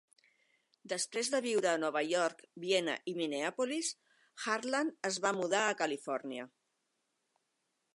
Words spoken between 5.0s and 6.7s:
es va mudar a Califòrnia.